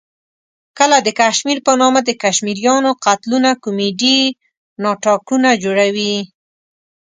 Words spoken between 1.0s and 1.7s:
د کشمیر